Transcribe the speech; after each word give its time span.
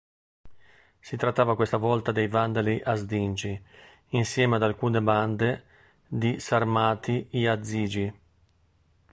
Si 0.99 1.15
trattava 1.15 1.55
questa 1.55 1.77
volta 1.77 2.11
dei 2.11 2.27
Vandali 2.27 2.81
Asdingi, 2.83 3.63
insieme 4.07 4.55
ad 4.55 4.63
alcune 4.63 4.99
bande 4.99 5.65
di 6.07 6.39
Sarmati 6.39 7.27
Iazigi. 7.33 8.11